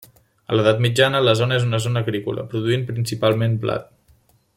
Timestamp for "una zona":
1.67-2.03